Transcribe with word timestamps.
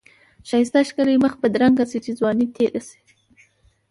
ښایسته 0.47 0.79
ښکلی 0.89 1.15
مخ 1.23 1.33
بدرنګ 1.41 1.77
شی 1.89 1.99
چی 2.05 2.11
ځوانی 2.19 2.45
تیره 2.55 2.81
شی. 2.87 2.99